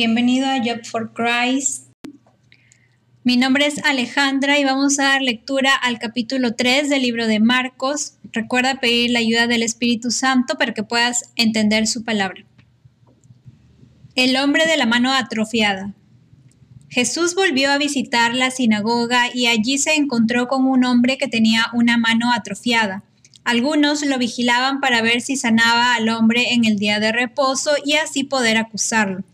Bienvenido 0.00 0.46
a 0.46 0.58
Job 0.58 0.86
for 0.86 1.12
Christ. 1.12 1.88
Mi 3.24 3.36
nombre 3.36 3.66
es 3.66 3.84
Alejandra 3.84 4.56
y 4.56 4.62
vamos 4.62 5.00
a 5.00 5.06
dar 5.06 5.22
lectura 5.22 5.74
al 5.74 5.98
capítulo 5.98 6.54
3 6.54 6.88
del 6.88 7.02
libro 7.02 7.26
de 7.26 7.40
Marcos. 7.40 8.12
Recuerda 8.32 8.78
pedir 8.78 9.10
la 9.10 9.18
ayuda 9.18 9.48
del 9.48 9.64
Espíritu 9.64 10.12
Santo 10.12 10.56
para 10.56 10.72
que 10.72 10.84
puedas 10.84 11.32
entender 11.34 11.88
su 11.88 12.04
palabra. 12.04 12.44
El 14.14 14.36
hombre 14.36 14.66
de 14.66 14.76
la 14.76 14.86
mano 14.86 15.12
atrofiada. 15.12 15.94
Jesús 16.88 17.34
volvió 17.34 17.72
a 17.72 17.78
visitar 17.78 18.36
la 18.36 18.52
sinagoga 18.52 19.34
y 19.34 19.48
allí 19.48 19.78
se 19.78 19.96
encontró 19.96 20.46
con 20.46 20.64
un 20.64 20.84
hombre 20.84 21.18
que 21.18 21.26
tenía 21.26 21.70
una 21.72 21.98
mano 21.98 22.32
atrofiada. 22.32 23.02
Algunos 23.42 24.06
lo 24.06 24.16
vigilaban 24.16 24.78
para 24.78 25.02
ver 25.02 25.22
si 25.22 25.34
sanaba 25.34 25.96
al 25.96 26.08
hombre 26.08 26.52
en 26.52 26.66
el 26.66 26.78
día 26.78 27.00
de 27.00 27.10
reposo 27.10 27.72
y 27.84 27.94
así 27.94 28.22
poder 28.22 28.58
acusarlo. 28.58 29.24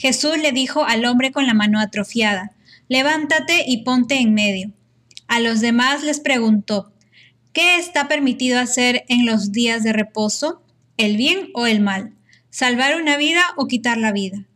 Jesús 0.00 0.38
le 0.38 0.52
dijo 0.52 0.82
al 0.84 1.04
hombre 1.04 1.30
con 1.30 1.46
la 1.46 1.52
mano 1.52 1.78
atrofiada, 1.78 2.52
levántate 2.88 3.64
y 3.66 3.82
ponte 3.82 4.14
en 4.18 4.32
medio. 4.32 4.72
A 5.28 5.40
los 5.40 5.60
demás 5.60 6.02
les 6.02 6.20
preguntó, 6.20 6.90
¿qué 7.52 7.76
está 7.76 8.08
permitido 8.08 8.58
hacer 8.58 9.04
en 9.08 9.26
los 9.26 9.52
días 9.52 9.82
de 9.82 9.92
reposo? 9.92 10.62
¿El 10.96 11.18
bien 11.18 11.50
o 11.52 11.66
el 11.66 11.80
mal? 11.80 12.14
¿Salvar 12.48 12.98
una 12.98 13.18
vida 13.18 13.42
o 13.58 13.66
quitar 13.66 13.98
la 13.98 14.10
vida? 14.10 14.46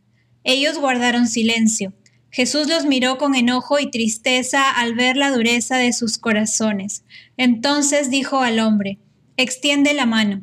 Ellos 0.43 0.79
guardaron 0.79 1.27
silencio. 1.27 1.93
Jesús 2.31 2.67
los 2.67 2.87
miró 2.87 3.19
con 3.19 3.35
enojo 3.35 3.77
y 3.77 3.91
tristeza 3.91 4.71
al 4.71 4.95
ver 4.95 5.15
la 5.15 5.29
dureza 5.29 5.77
de 5.77 5.93
sus 5.93 6.17
corazones. 6.17 7.03
Entonces 7.37 8.09
dijo 8.09 8.39
al 8.39 8.59
hombre, 8.59 8.97
extiende 9.37 9.93
la 9.93 10.07
mano. 10.07 10.41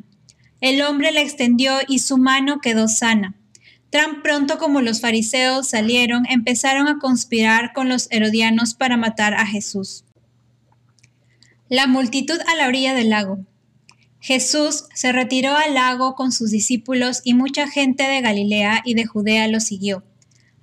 El 0.61 0.81
hombre 0.81 1.11
la 1.11 1.19
extendió 1.19 1.73
y 1.89 1.99
su 1.99 2.17
mano 2.17 2.61
quedó 2.61 2.87
sana. 2.87 3.35
Tan 3.93 4.23
pronto 4.23 4.57
como 4.57 4.81
los 4.81 5.01
fariseos 5.01 5.67
salieron, 5.67 6.25
empezaron 6.27 6.87
a 6.87 6.97
conspirar 6.97 7.73
con 7.73 7.89
los 7.89 8.07
herodianos 8.09 8.73
para 8.73 8.97
matar 8.97 9.35
a 9.35 9.45
Jesús. 9.45 10.03
La 11.69 11.85
multitud 11.85 12.39
a 12.47 12.55
la 12.55 12.67
orilla 12.67 12.95
del 12.95 13.11
lago. 13.11 13.45
Jesús 14.19 14.85
se 14.95 15.11
retiró 15.11 15.55
al 15.55 15.75
lago 15.75 16.15
con 16.15 16.31
sus 16.31 16.49
discípulos 16.49 17.21
y 17.23 17.35
mucha 17.35 17.67
gente 17.67 18.01
de 18.01 18.21
Galilea 18.21 18.81
y 18.83 18.95
de 18.95 19.05
Judea 19.05 19.47
lo 19.47 19.59
siguió. 19.59 20.03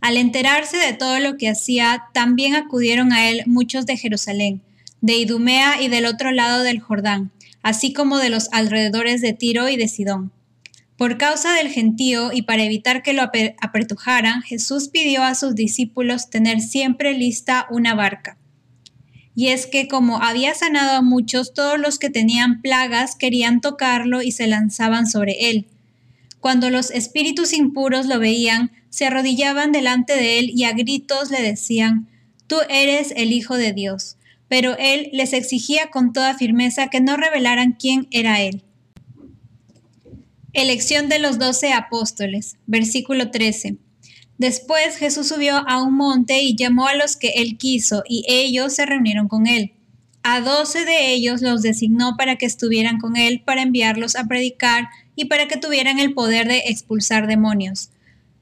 Al 0.01 0.17
enterarse 0.17 0.79
de 0.79 0.93
todo 0.93 1.21
lo 1.21 1.37
que 1.37 1.51
hacía, 1.51 2.07
también 2.13 2.57
acudieron 2.57 3.13
a 3.13 3.31
él 3.31 3.45
muchos 3.47 3.87
de 3.87 3.97
Jerusalén, 3.97 4.61
de 5.03 5.15
Idumea 5.15 5.81
y 5.81 5.87
del 5.87 6.07
otro 6.07 6.33
lado 6.33 6.65
del 6.65 6.81
Jordán, 6.81 7.31
así 7.63 7.93
como 7.93 8.19
de 8.19 8.31
los 8.31 8.49
alrededores 8.51 9.21
de 9.21 9.35
Tiro 9.35 9.69
y 9.69 9.77
de 9.77 9.87
Sidón. 9.87 10.33
Por 11.01 11.17
causa 11.17 11.55
del 11.55 11.71
gentío 11.71 12.31
y 12.31 12.43
para 12.43 12.63
evitar 12.63 13.03
que 13.03 13.15
lo 13.15 13.23
apretujaran, 13.23 14.43
Jesús 14.43 14.89
pidió 14.89 15.23
a 15.23 15.35
sus 15.35 15.55
discípulos 15.55 16.29
tener 16.29 16.61
siempre 16.61 17.15
lista 17.15 17.67
una 17.71 17.95
barca. 17.95 18.37
Y 19.35 19.47
es 19.47 19.67
que 19.67 19.89
como 19.89 20.23
había 20.23 20.55
sanado 20.55 20.99
a 20.99 21.01
muchos, 21.01 21.55
todos 21.55 21.81
los 21.81 21.99
que 21.99 22.11
tenían 22.11 22.61
plagas 22.61 23.17
querían 23.17 23.63
tocarlo 23.63 24.21
y 24.21 24.33
se 24.33 24.47
lanzaban 24.47 25.07
sobre 25.07 25.49
él. 25.49 25.69
Cuando 26.39 26.69
los 26.69 26.91
espíritus 26.91 27.55
impuros 27.55 28.05
lo 28.05 28.19
veían, 28.19 28.71
se 28.91 29.07
arrodillaban 29.07 29.73
delante 29.73 30.17
de 30.17 30.39
él 30.39 30.51
y 30.55 30.65
a 30.65 30.75
gritos 30.75 31.31
le 31.31 31.41
decían, 31.41 32.09
Tú 32.47 32.57
eres 32.69 33.15
el 33.17 33.33
Hijo 33.33 33.57
de 33.57 33.73
Dios. 33.73 34.19
Pero 34.49 34.77
él 34.79 35.09
les 35.15 35.33
exigía 35.33 35.89
con 35.91 36.13
toda 36.13 36.35
firmeza 36.35 36.89
que 36.89 37.01
no 37.01 37.17
revelaran 37.17 37.73
quién 37.73 38.07
era 38.11 38.43
él. 38.43 38.65
Elección 40.53 41.09
de 41.09 41.21
los 41.21 41.39
doce 41.39 41.73
apóstoles, 41.73 42.57
versículo 42.67 43.31
13. 43.31 43.77
Después 44.37 44.97
Jesús 44.97 45.29
subió 45.29 45.57
a 45.69 45.81
un 45.81 45.95
monte 45.95 46.43
y 46.43 46.57
llamó 46.57 46.89
a 46.89 46.95
los 46.95 47.17
que 47.17 47.29
él 47.37 47.57
quiso, 47.57 48.03
y 48.09 48.25
ellos 48.27 48.75
se 48.75 48.85
reunieron 48.85 49.29
con 49.29 49.47
él. 49.47 49.75
A 50.25 50.41
doce 50.41 50.85
de 50.85 51.13
ellos 51.13 51.41
los 51.41 51.63
designó 51.63 52.17
para 52.17 52.35
que 52.37 52.47
estuvieran 52.47 52.99
con 52.99 53.17
él, 53.17 53.43
para 53.45 53.63
enviarlos 53.63 54.17
a 54.17 54.25
predicar 54.25 54.89
y 55.15 55.27
para 55.27 55.47
que 55.47 55.57
tuvieran 55.57 56.01
el 56.01 56.15
poder 56.15 56.49
de 56.49 56.65
expulsar 56.67 57.29
demonios. 57.29 57.91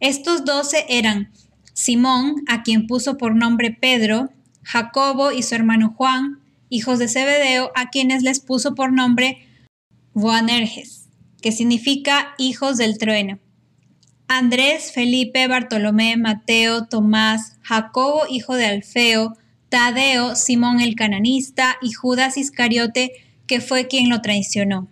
Estos 0.00 0.46
doce 0.46 0.86
eran 0.88 1.30
Simón, 1.74 2.36
a 2.48 2.62
quien 2.62 2.86
puso 2.86 3.18
por 3.18 3.36
nombre 3.36 3.70
Pedro, 3.70 4.30
Jacobo 4.62 5.30
y 5.30 5.42
su 5.42 5.54
hermano 5.54 5.94
Juan, 5.94 6.40
hijos 6.70 6.98
de 6.98 7.08
Zebedeo, 7.08 7.70
a 7.74 7.90
quienes 7.90 8.22
les 8.22 8.40
puso 8.40 8.74
por 8.74 8.92
nombre 8.92 9.46
Boanerges, 10.14 10.97
que 11.40 11.52
significa 11.52 12.34
hijos 12.38 12.76
del 12.76 12.98
trueno. 12.98 13.38
Andrés, 14.26 14.92
Felipe, 14.92 15.48
Bartolomé, 15.48 16.16
Mateo, 16.16 16.86
Tomás, 16.86 17.56
Jacobo, 17.62 18.22
hijo 18.28 18.54
de 18.56 18.66
Alfeo, 18.66 19.34
Tadeo, 19.68 20.36
Simón 20.36 20.80
el 20.80 20.94
cananista 20.94 21.76
y 21.80 21.92
Judas 21.92 22.36
Iscariote, 22.36 23.12
que 23.46 23.60
fue 23.60 23.88
quien 23.88 24.10
lo 24.10 24.20
traicionó. 24.20 24.88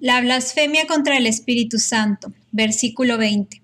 La 0.00 0.20
blasfemia 0.20 0.86
contra 0.86 1.16
el 1.16 1.26
Espíritu 1.26 1.78
Santo, 1.78 2.32
versículo 2.52 3.16
20. 3.16 3.62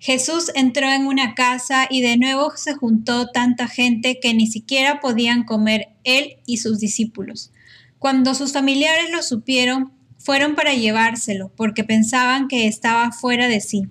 Jesús 0.00 0.50
entró 0.54 0.88
en 0.88 1.06
una 1.06 1.34
casa 1.34 1.86
y 1.88 2.00
de 2.00 2.16
nuevo 2.16 2.52
se 2.56 2.74
juntó 2.74 3.28
tanta 3.28 3.68
gente 3.68 4.18
que 4.18 4.32
ni 4.34 4.46
siquiera 4.46 4.98
podían 5.00 5.44
comer 5.44 5.90
él 6.04 6.38
y 6.46 6.56
sus 6.56 6.80
discípulos. 6.80 7.52
Cuando 7.98 8.34
sus 8.34 8.52
familiares 8.52 9.10
lo 9.10 9.22
supieron, 9.22 9.92
fueron 10.20 10.54
para 10.54 10.74
llevárselo, 10.74 11.50
porque 11.56 11.82
pensaban 11.82 12.46
que 12.46 12.66
estaba 12.66 13.10
fuera 13.10 13.48
de 13.48 13.60
sí. 13.60 13.88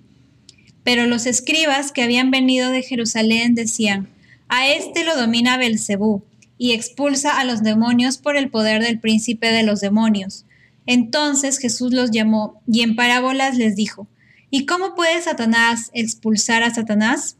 Pero 0.84 1.06
los 1.06 1.26
escribas 1.26 1.92
que 1.92 2.02
habían 2.02 2.30
venido 2.30 2.70
de 2.70 2.82
Jerusalén 2.82 3.54
decían, 3.54 4.08
a 4.48 4.68
este 4.68 5.04
lo 5.04 5.16
domina 5.16 5.58
Belcebú, 5.58 6.24
y 6.56 6.72
expulsa 6.72 7.38
a 7.38 7.44
los 7.44 7.62
demonios 7.62 8.18
por 8.18 8.36
el 8.36 8.50
poder 8.50 8.82
del 8.82 9.00
príncipe 9.00 9.50
de 9.50 9.62
los 9.62 9.80
demonios. 9.80 10.44
Entonces 10.86 11.58
Jesús 11.58 11.92
los 11.92 12.10
llamó 12.10 12.60
y 12.70 12.82
en 12.82 12.96
parábolas 12.96 13.56
les 13.56 13.76
dijo, 13.76 14.08
¿y 14.50 14.66
cómo 14.66 14.94
puede 14.94 15.22
Satanás 15.22 15.90
expulsar 15.94 16.62
a 16.62 16.74
Satanás? 16.74 17.38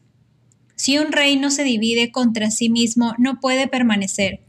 Si 0.75 0.99
un 0.99 1.13
reino 1.13 1.51
se 1.51 1.65
divide 1.65 2.11
contra 2.11 2.51
sí 2.51 2.71
mismo, 2.71 3.15
no 3.19 3.41
puede 3.41 3.69
permanecer. 3.69 4.41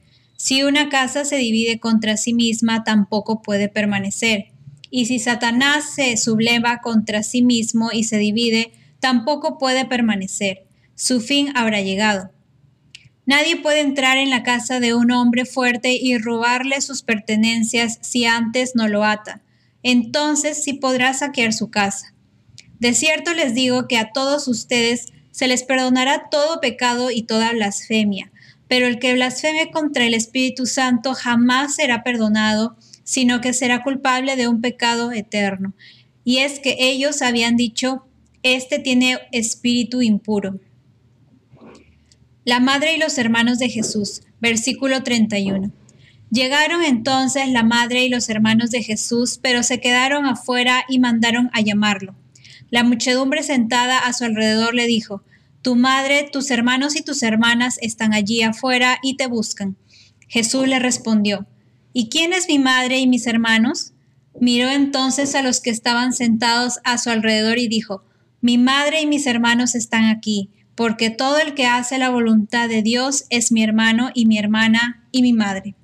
Si 0.44 0.64
una 0.64 0.90
casa 0.90 1.24
se 1.24 1.36
divide 1.36 1.80
contra 1.80 2.18
sí 2.18 2.34
misma, 2.34 2.84
tampoco 2.84 3.44
puede 3.44 3.70
permanecer. 3.70 4.48
Y 4.90 5.06
si 5.06 5.20
Satanás 5.20 5.94
se 5.94 6.18
subleva 6.18 6.80
contra 6.82 7.22
sí 7.22 7.44
mismo 7.44 7.92
y 7.94 8.06
se 8.06 8.18
divide, 8.18 8.72
tampoco 9.00 9.60
puede 9.60 9.86
permanecer. 9.86 10.66
Su 10.96 11.22
fin 11.22 11.52
habrá 11.54 11.82
llegado. 11.82 12.32
Nadie 13.28 13.58
puede 13.58 13.82
entrar 13.82 14.18
en 14.18 14.32
la 14.32 14.42
casa 14.42 14.80
de 14.80 14.96
un 14.96 15.12
hombre 15.12 15.46
fuerte 15.46 15.94
y 15.94 16.18
robarle 16.18 16.82
sus 16.82 17.04
pertenencias 17.04 18.00
si 18.02 18.26
antes 18.26 18.72
no 18.74 18.88
lo 18.88 19.04
ata. 19.04 19.44
Entonces 19.84 20.64
sí 20.64 20.74
podrá 20.74 21.14
saquear 21.14 21.54
su 21.54 21.70
casa. 21.70 22.16
De 22.80 22.96
cierto 22.96 23.36
les 23.36 23.54
digo 23.54 23.88
que 23.88 24.00
a 24.00 24.12
todos 24.12 24.48
ustedes 24.48 25.14
se 25.30 25.48
les 25.48 25.62
perdonará 25.62 26.30
todo 26.32 26.60
pecado 26.62 27.12
y 27.12 27.22
toda 27.22 27.52
blasfemia, 27.52 28.32
pero 28.72 28.88
el 28.88 29.00
que 29.00 29.14
blasfeme 29.16 29.70
contra 29.70 30.06
el 30.06 30.14
Espíritu 30.14 30.66
Santo 30.66 31.14
jamás 31.14 31.76
será 31.76 32.04
perdonado, 32.04 32.78
sino 33.04 33.42
que 33.42 33.52
será 33.52 33.84
culpable 33.84 34.38
de 34.38 34.48
un 34.48 34.62
pecado 34.62 35.12
eterno. 35.12 35.74
Y 36.24 36.38
es 36.38 36.62
que 36.62 36.78
ellos 36.80 37.22
habían 37.22 37.58
dicho, 37.58 38.06
este 38.44 38.80
tiene 38.80 39.20
espíritu 39.34 40.02
impuro. 40.02 40.58
La 42.46 42.62
madre 42.62 42.96
y 42.96 42.98
los 42.98 43.18
hermanos 43.18 43.60
de 43.60 43.68
Jesús, 43.68 44.22
versículo 44.40 45.04
31. 45.04 45.74
Llegaron 46.32 46.82
entonces 46.82 47.50
la 47.50 47.64
madre 47.64 48.06
y 48.06 48.10
los 48.10 48.30
hermanos 48.30 48.72
de 48.72 48.84
Jesús, 48.84 49.38
pero 49.42 49.64
se 49.64 49.82
quedaron 49.82 50.26
afuera 50.26 50.86
y 50.88 51.00
mandaron 51.00 51.50
a 51.52 51.60
llamarlo. 51.60 52.16
La 52.70 52.86
muchedumbre 52.86 53.44
sentada 53.44 54.00
a 54.00 54.14
su 54.14 54.24
alrededor 54.24 54.76
le 54.76 54.88
dijo, 54.88 55.24
Tu 55.62 55.76
madre, 55.76 56.30
tus 56.32 56.52
hermanos 56.52 56.96
y 56.96 57.04
tus 57.04 57.24
hermanas 57.24 57.78
están 57.82 58.14
allí 58.14 58.42
afuera 58.42 58.98
y 59.04 59.18
te 59.18 59.28
buscan. 59.28 59.78
Jesús 60.28 60.68
le 60.68 60.80
respondió, 60.80 61.48
¿Y 61.94 62.10
quién 62.10 62.34
es 62.34 62.48
mi 62.48 62.58
madre 62.58 63.00
y 63.00 63.08
mis 63.08 63.28
hermanos? 63.28 63.94
Miró 64.40 64.70
entonces 64.70 65.36
a 65.36 65.42
los 65.42 65.60
que 65.60 65.70
estaban 65.70 66.14
sentados 66.14 66.80
a 66.84 66.98
su 66.98 67.10
alrededor 67.10 67.60
y 67.60 67.68
dijo, 67.68 68.04
Mi 68.42 68.58
madre 68.58 69.02
y 69.02 69.06
mis 69.06 69.28
hermanos 69.28 69.76
están 69.76 70.06
aquí 70.06 70.50
porque 70.76 71.10
todo 71.10 71.38
el 71.38 71.54
que 71.54 71.68
hace 71.68 71.98
la 71.98 72.10
voluntad 72.10 72.70
de 72.70 72.82
Dios 72.82 73.26
es 73.30 73.52
mi 73.52 73.64
hermano 73.64 74.10
y 74.14 74.26
mi 74.26 74.38
hermana 74.38 75.06
y 75.12 75.22
mi 75.22 75.34
madre. 75.34 75.76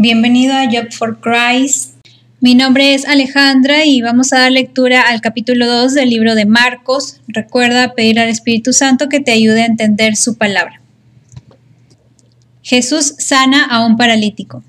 Bienvenido 0.00 0.54
a 0.54 0.66
Job 0.66 0.92
for 0.92 1.18
Christ. 1.18 1.94
Mi 2.40 2.54
nombre 2.54 2.94
es 2.94 3.04
Alejandra 3.04 3.84
y 3.84 4.00
vamos 4.00 4.32
a 4.32 4.38
dar 4.38 4.52
lectura 4.52 5.02
al 5.08 5.20
capítulo 5.20 5.66
2 5.66 5.92
del 5.92 6.10
libro 6.10 6.36
de 6.36 6.46
Marcos. 6.46 7.20
Recuerda 7.26 7.94
pedir 7.94 8.20
al 8.20 8.28
Espíritu 8.28 8.72
Santo 8.72 9.08
que 9.08 9.18
te 9.18 9.32
ayude 9.32 9.62
a 9.62 9.66
entender 9.66 10.14
su 10.14 10.36
palabra. 10.36 10.80
Jesús 12.62 13.16
sana 13.18 13.64
a 13.64 13.84
un 13.84 13.96
paralítico. 13.96 14.62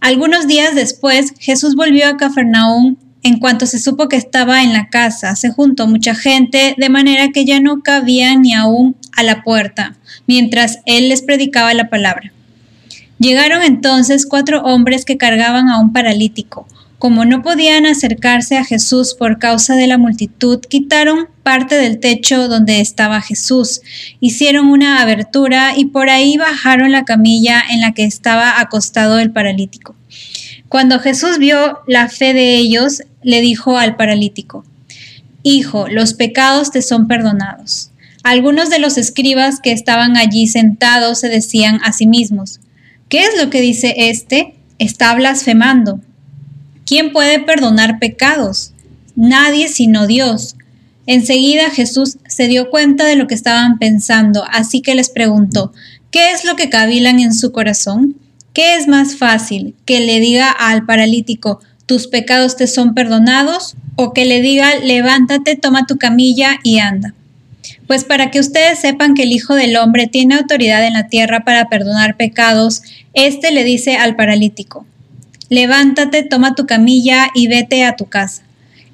Algunos 0.00 0.46
días 0.46 0.76
después, 0.76 1.34
Jesús 1.40 1.74
volvió 1.74 2.06
a 2.06 2.16
Cafarnaúm. 2.16 2.94
En 3.24 3.40
cuanto 3.40 3.66
se 3.66 3.80
supo 3.80 4.08
que 4.08 4.16
estaba 4.16 4.62
en 4.62 4.72
la 4.72 4.90
casa, 4.90 5.34
se 5.34 5.50
juntó 5.50 5.88
mucha 5.88 6.14
gente, 6.14 6.76
de 6.78 6.88
manera 6.88 7.30
que 7.34 7.44
ya 7.44 7.58
no 7.58 7.82
cabía 7.82 8.36
ni 8.36 8.54
aún 8.54 8.94
a 9.16 9.24
la 9.24 9.42
puerta, 9.42 9.96
mientras 10.28 10.78
él 10.86 11.08
les 11.08 11.22
predicaba 11.22 11.74
la 11.74 11.90
palabra. 11.90 12.32
Llegaron 13.22 13.62
entonces 13.62 14.26
cuatro 14.26 14.62
hombres 14.62 15.04
que 15.04 15.16
cargaban 15.16 15.70
a 15.70 15.78
un 15.78 15.92
paralítico 15.92 16.66
como 17.02 17.24
no 17.24 17.42
podían 17.42 17.84
acercarse 17.84 18.58
a 18.58 18.64
Jesús 18.64 19.14
por 19.14 19.40
causa 19.40 19.74
de 19.74 19.88
la 19.88 19.98
multitud, 19.98 20.60
quitaron 20.60 21.26
parte 21.42 21.74
del 21.74 21.98
techo 21.98 22.46
donde 22.46 22.80
estaba 22.80 23.20
Jesús, 23.20 23.80
hicieron 24.20 24.68
una 24.68 25.02
abertura 25.02 25.72
y 25.76 25.86
por 25.86 26.10
ahí 26.10 26.36
bajaron 26.36 26.92
la 26.92 27.04
camilla 27.04 27.60
en 27.68 27.80
la 27.80 27.90
que 27.90 28.04
estaba 28.04 28.60
acostado 28.60 29.18
el 29.18 29.32
paralítico. 29.32 29.96
Cuando 30.68 31.00
Jesús 31.00 31.38
vio 31.38 31.80
la 31.88 32.08
fe 32.08 32.34
de 32.34 32.54
ellos, 32.54 33.02
le 33.20 33.40
dijo 33.40 33.78
al 33.78 33.96
paralítico, 33.96 34.64
Hijo, 35.42 35.88
los 35.88 36.14
pecados 36.14 36.70
te 36.70 36.82
son 36.82 37.08
perdonados. 37.08 37.90
Algunos 38.22 38.70
de 38.70 38.78
los 38.78 38.96
escribas 38.96 39.58
que 39.58 39.72
estaban 39.72 40.16
allí 40.16 40.46
sentados 40.46 41.18
se 41.18 41.28
decían 41.28 41.80
a 41.82 41.92
sí 41.92 42.06
mismos, 42.06 42.60
¿qué 43.12 43.24
es 43.24 43.36
lo 43.38 43.50
que 43.50 43.60
dice 43.60 43.92
este? 43.94 44.54
Está 44.78 45.14
blasfemando. 45.14 46.00
¿Quién 46.86 47.12
puede 47.12 47.40
perdonar 47.40 47.98
pecados? 47.98 48.72
Nadie 49.16 49.68
sino 49.68 50.06
Dios. 50.06 50.56
Enseguida 51.06 51.68
Jesús 51.68 52.16
se 52.26 52.48
dio 52.48 52.70
cuenta 52.70 53.04
de 53.04 53.16
lo 53.16 53.26
que 53.26 53.34
estaban 53.34 53.78
pensando, 53.78 54.46
así 54.50 54.80
que 54.80 54.94
les 54.94 55.10
preguntó, 55.10 55.74
¿qué 56.10 56.30
es 56.30 56.46
lo 56.46 56.56
que 56.56 56.70
cavilan 56.70 57.20
en 57.20 57.34
su 57.34 57.52
corazón? 57.52 58.16
¿Qué 58.54 58.76
es 58.76 58.88
más 58.88 59.16
fácil, 59.16 59.74
que 59.84 60.00
le 60.00 60.18
diga 60.18 60.50
al 60.50 60.86
paralítico, 60.86 61.60
tus 61.84 62.06
pecados 62.06 62.56
te 62.56 62.66
son 62.66 62.94
perdonados, 62.94 63.74
o 63.96 64.14
que 64.14 64.24
le 64.24 64.40
diga, 64.40 64.76
levántate, 64.76 65.56
toma 65.56 65.84
tu 65.84 65.98
camilla 65.98 66.60
y 66.62 66.78
anda? 66.78 67.14
Pues 67.86 68.04
para 68.04 68.30
que 68.30 68.40
ustedes 68.40 68.80
sepan 68.80 69.14
que 69.14 69.22
el 69.22 69.32
Hijo 69.32 69.54
del 69.54 69.76
Hombre 69.76 70.06
tiene 70.06 70.34
autoridad 70.34 70.86
en 70.86 70.94
la 70.94 71.08
tierra 71.08 71.44
para 71.44 71.68
perdonar 71.68 72.16
pecados, 72.16 72.82
éste 73.14 73.52
le 73.52 73.64
dice 73.64 73.96
al 73.96 74.16
paralítico, 74.16 74.86
levántate, 75.48 76.22
toma 76.22 76.54
tu 76.54 76.66
camilla 76.66 77.28
y 77.34 77.46
vete 77.48 77.84
a 77.84 77.96
tu 77.96 78.06
casa. 78.06 78.42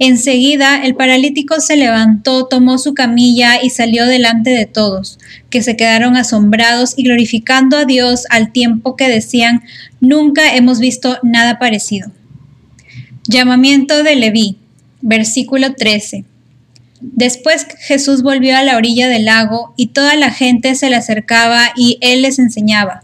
Enseguida 0.00 0.84
el 0.84 0.94
paralítico 0.94 1.60
se 1.60 1.76
levantó, 1.76 2.46
tomó 2.46 2.78
su 2.78 2.94
camilla 2.94 3.60
y 3.60 3.70
salió 3.70 4.06
delante 4.06 4.50
de 4.50 4.66
todos, 4.66 5.18
que 5.50 5.60
se 5.60 5.76
quedaron 5.76 6.16
asombrados 6.16 6.94
y 6.96 7.02
glorificando 7.02 7.76
a 7.76 7.84
Dios 7.84 8.24
al 8.30 8.52
tiempo 8.52 8.94
que 8.94 9.08
decían, 9.08 9.62
nunca 10.00 10.54
hemos 10.54 10.78
visto 10.78 11.18
nada 11.24 11.58
parecido. 11.58 12.12
Llamamiento 13.26 14.04
de 14.04 14.14
Leví, 14.14 14.56
versículo 15.00 15.74
13. 15.74 16.24
Después 17.00 17.66
Jesús 17.78 18.22
volvió 18.22 18.56
a 18.56 18.62
la 18.62 18.76
orilla 18.76 19.08
del 19.08 19.26
lago 19.26 19.72
y 19.76 19.88
toda 19.88 20.16
la 20.16 20.30
gente 20.30 20.74
se 20.74 20.90
le 20.90 20.96
acercaba 20.96 21.72
y 21.76 21.98
él 22.00 22.22
les 22.22 22.38
enseñaba. 22.38 23.02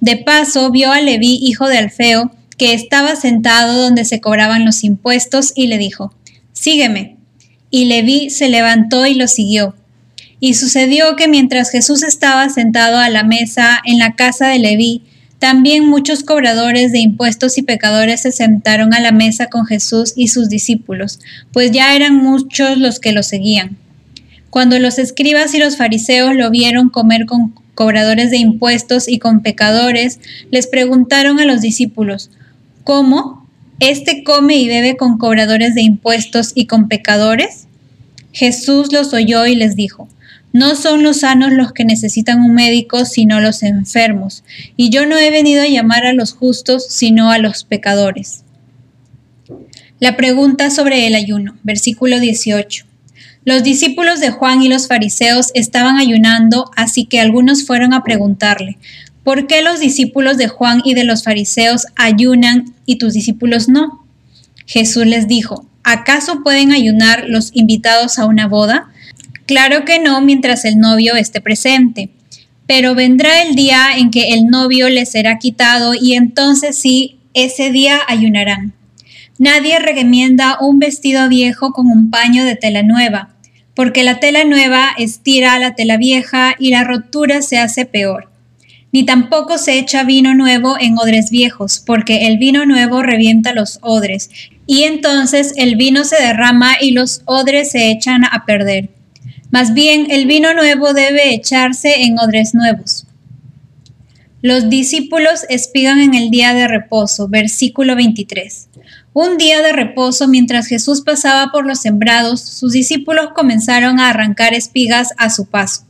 De 0.00 0.16
paso 0.16 0.70
vio 0.70 0.92
a 0.92 1.00
Leví, 1.00 1.38
hijo 1.42 1.68
de 1.68 1.78
Alfeo, 1.78 2.30
que 2.56 2.74
estaba 2.74 3.16
sentado 3.16 3.82
donde 3.82 4.04
se 4.04 4.20
cobraban 4.20 4.64
los 4.64 4.84
impuestos, 4.84 5.52
y 5.54 5.66
le 5.66 5.78
dijo, 5.78 6.14
Sígueme. 6.52 7.16
Y 7.70 7.86
Leví 7.86 8.30
se 8.30 8.48
levantó 8.48 9.06
y 9.06 9.14
lo 9.14 9.26
siguió. 9.26 9.74
Y 10.40 10.54
sucedió 10.54 11.16
que 11.16 11.26
mientras 11.26 11.70
Jesús 11.70 12.02
estaba 12.02 12.48
sentado 12.48 12.98
a 12.98 13.08
la 13.08 13.24
mesa 13.24 13.80
en 13.84 13.98
la 13.98 14.14
casa 14.14 14.48
de 14.48 14.58
Leví, 14.58 15.02
también 15.44 15.86
muchos 15.86 16.22
cobradores 16.22 16.90
de 16.90 17.00
impuestos 17.00 17.58
y 17.58 17.62
pecadores 17.62 18.22
se 18.22 18.32
sentaron 18.32 18.94
a 18.94 19.00
la 19.00 19.12
mesa 19.12 19.48
con 19.48 19.66
Jesús 19.66 20.14
y 20.16 20.28
sus 20.28 20.48
discípulos, 20.48 21.20
pues 21.52 21.70
ya 21.70 21.94
eran 21.94 22.16
muchos 22.16 22.78
los 22.78 22.98
que 22.98 23.12
lo 23.12 23.22
seguían. 23.22 23.76
Cuando 24.48 24.78
los 24.78 24.98
escribas 24.98 25.52
y 25.52 25.58
los 25.58 25.76
fariseos 25.76 26.34
lo 26.34 26.50
vieron 26.50 26.88
comer 26.88 27.26
con 27.26 27.54
cobradores 27.74 28.30
de 28.30 28.38
impuestos 28.38 29.06
y 29.06 29.18
con 29.18 29.42
pecadores, 29.42 30.18
les 30.50 30.66
preguntaron 30.66 31.38
a 31.38 31.44
los 31.44 31.60
discípulos, 31.60 32.30
¿Cómo? 32.82 33.46
¿Este 33.80 34.24
come 34.24 34.56
y 34.56 34.66
bebe 34.66 34.96
con 34.96 35.18
cobradores 35.18 35.74
de 35.74 35.82
impuestos 35.82 36.52
y 36.54 36.64
con 36.64 36.88
pecadores? 36.88 37.66
Jesús 38.32 38.90
los 38.94 39.12
oyó 39.12 39.44
y 39.44 39.56
les 39.56 39.76
dijo, 39.76 40.08
no 40.54 40.76
son 40.76 41.02
los 41.02 41.20
sanos 41.20 41.52
los 41.52 41.72
que 41.72 41.84
necesitan 41.84 42.40
un 42.40 42.54
médico, 42.54 43.04
sino 43.04 43.40
los 43.40 43.62
enfermos, 43.62 44.44
y 44.76 44.88
yo 44.88 45.04
no 45.04 45.18
he 45.18 45.30
venido 45.30 45.62
a 45.62 45.68
llamar 45.68 46.06
a 46.06 46.14
los 46.14 46.32
justos, 46.32 46.86
sino 46.88 47.30
a 47.30 47.38
los 47.38 47.64
pecadores. 47.64 48.44
La 50.00 50.16
pregunta 50.16 50.70
sobre 50.70 51.06
el 51.06 51.16
ayuno, 51.16 51.58
versículo 51.64 52.20
18. 52.20 52.86
Los 53.44 53.62
discípulos 53.64 54.20
de 54.20 54.30
Juan 54.30 54.62
y 54.62 54.68
los 54.68 54.86
fariseos 54.88 55.50
estaban 55.54 55.98
ayunando, 55.98 56.70
así 56.76 57.04
que 57.04 57.20
algunos 57.20 57.66
fueron 57.66 57.92
a 57.92 58.04
preguntarle, 58.04 58.78
¿Por 59.24 59.46
qué 59.46 59.62
los 59.62 59.80
discípulos 59.80 60.36
de 60.36 60.48
Juan 60.48 60.82
y 60.84 60.94
de 60.94 61.04
los 61.04 61.24
fariseos 61.24 61.86
ayunan 61.96 62.74
y 62.84 62.96
tus 62.96 63.14
discípulos 63.14 63.68
no? 63.68 64.06
Jesús 64.66 65.06
les 65.06 65.26
dijo, 65.26 65.66
¿acaso 65.82 66.42
pueden 66.44 66.72
ayunar 66.72 67.24
los 67.26 67.50
invitados 67.54 68.18
a 68.18 68.26
una 68.26 68.46
boda? 68.46 68.92
Claro 69.46 69.84
que 69.84 69.98
no 69.98 70.20
mientras 70.20 70.64
el 70.64 70.78
novio 70.78 71.14
esté 71.16 71.40
presente, 71.40 72.10
pero 72.66 72.94
vendrá 72.94 73.42
el 73.42 73.54
día 73.54 73.96
en 73.96 74.10
que 74.10 74.34
el 74.34 74.46
novio 74.46 74.88
les 74.88 75.10
será 75.10 75.38
quitado 75.38 75.94
y 75.94 76.14
entonces 76.14 76.78
sí, 76.78 77.18
ese 77.34 77.70
día 77.70 78.00
ayunarán. 78.06 78.74
Nadie 79.38 79.78
recomienda 79.78 80.58
un 80.60 80.78
vestido 80.78 81.28
viejo 81.28 81.72
con 81.72 81.88
un 81.88 82.10
paño 82.10 82.44
de 82.44 82.56
tela 82.56 82.82
nueva, 82.82 83.34
porque 83.74 84.04
la 84.04 84.20
tela 84.20 84.44
nueva 84.44 84.90
estira 84.96 85.54
a 85.54 85.58
la 85.58 85.74
tela 85.74 85.96
vieja 85.96 86.54
y 86.58 86.70
la 86.70 86.84
rotura 86.84 87.42
se 87.42 87.58
hace 87.58 87.84
peor 87.84 88.34
ni 88.94 89.04
tampoco 89.04 89.58
se 89.58 89.76
echa 89.76 90.04
vino 90.04 90.36
nuevo 90.36 90.76
en 90.78 90.96
odres 90.96 91.28
viejos, 91.28 91.82
porque 91.84 92.28
el 92.28 92.38
vino 92.38 92.64
nuevo 92.64 93.02
revienta 93.02 93.52
los 93.52 93.80
odres, 93.82 94.30
y 94.68 94.84
entonces 94.84 95.52
el 95.56 95.74
vino 95.74 96.04
se 96.04 96.22
derrama 96.22 96.76
y 96.80 96.92
los 96.92 97.22
odres 97.24 97.72
se 97.72 97.90
echan 97.90 98.22
a 98.24 98.44
perder. 98.46 98.90
Más 99.50 99.74
bien 99.74 100.10
el 100.10 100.26
vino 100.26 100.52
nuevo 100.54 100.92
debe 100.92 101.34
echarse 101.34 102.02
en 102.02 102.18
odres 102.18 102.54
nuevos. 102.54 103.06
Los 104.42 104.68
discípulos 104.68 105.46
espigan 105.48 106.00
en 106.00 106.14
el 106.14 106.30
día 106.30 106.52
de 106.52 106.68
reposo, 106.68 107.28
versículo 107.28 107.96
23. 107.96 108.68
Un 109.14 109.38
día 109.38 109.62
de 109.62 109.72
reposo, 109.72 110.28
mientras 110.28 110.66
Jesús 110.66 111.00
pasaba 111.00 111.50
por 111.50 111.66
los 111.66 111.80
sembrados, 111.80 112.40
sus 112.40 112.72
discípulos 112.72 113.28
comenzaron 113.34 114.00
a 114.00 114.10
arrancar 114.10 114.52
espigas 114.52 115.14
a 115.16 115.30
su 115.30 115.46
paso. 115.46 115.86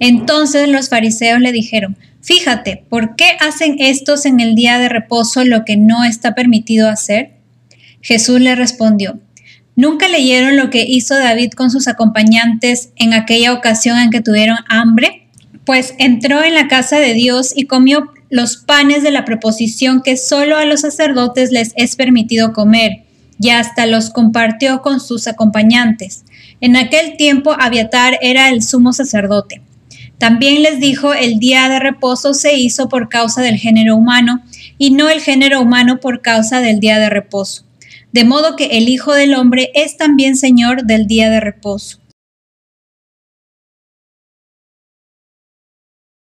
Entonces 0.00 0.68
los 0.68 0.88
fariseos 0.88 1.40
le 1.40 1.52
dijeron, 1.52 1.96
Fíjate, 2.24 2.82
¿por 2.88 3.16
qué 3.16 3.36
hacen 3.38 3.76
estos 3.78 4.24
en 4.24 4.40
el 4.40 4.54
día 4.54 4.78
de 4.78 4.88
reposo 4.88 5.44
lo 5.44 5.66
que 5.66 5.76
no 5.76 6.04
está 6.04 6.34
permitido 6.34 6.88
hacer? 6.88 7.32
Jesús 8.00 8.40
le 8.40 8.54
respondió, 8.54 9.20
¿nunca 9.76 10.08
leyeron 10.08 10.56
lo 10.56 10.70
que 10.70 10.84
hizo 10.86 11.14
David 11.14 11.52
con 11.52 11.70
sus 11.70 11.88
acompañantes 11.88 12.90
en 12.96 13.12
aquella 13.12 13.52
ocasión 13.52 13.98
en 13.98 14.10
que 14.10 14.20
tuvieron 14.20 14.58
hambre? 14.68 15.26
Pues 15.64 15.94
entró 15.98 16.42
en 16.44 16.54
la 16.54 16.68
casa 16.68 16.98
de 16.98 17.14
Dios 17.14 17.52
y 17.56 17.66
comió 17.66 18.12
los 18.30 18.56
panes 18.56 19.02
de 19.02 19.10
la 19.10 19.24
preposición 19.24 20.02
que 20.02 20.16
solo 20.16 20.56
a 20.56 20.64
los 20.64 20.80
sacerdotes 20.80 21.52
les 21.52 21.72
es 21.76 21.96
permitido 21.96 22.52
comer, 22.52 23.04
y 23.40 23.50
hasta 23.50 23.86
los 23.86 24.10
compartió 24.10 24.82
con 24.82 25.00
sus 25.00 25.26
acompañantes. 25.26 26.24
En 26.60 26.76
aquel 26.76 27.16
tiempo 27.16 27.54
Abiatar 27.58 28.18
era 28.22 28.48
el 28.48 28.62
sumo 28.62 28.92
sacerdote. 28.92 29.60
También 30.18 30.62
les 30.62 30.80
dijo, 30.80 31.12
el 31.12 31.38
día 31.38 31.68
de 31.68 31.80
reposo 31.80 32.34
se 32.34 32.54
hizo 32.54 32.88
por 32.88 33.08
causa 33.08 33.42
del 33.42 33.56
género 33.56 33.96
humano 33.96 34.42
y 34.78 34.90
no 34.90 35.08
el 35.08 35.20
género 35.20 35.60
humano 35.60 36.00
por 36.00 36.22
causa 36.22 36.60
del 36.60 36.80
día 36.80 36.98
de 36.98 37.10
reposo. 37.10 37.64
De 38.14 38.22
modo 38.22 38.54
que 38.54 38.78
el 38.78 38.88
Hijo 38.88 39.12
del 39.12 39.34
Hombre 39.34 39.72
es 39.74 39.96
también 39.96 40.36
Señor 40.36 40.84
del 40.84 41.08
día 41.08 41.30
de 41.30 41.40
reposo. 41.40 41.98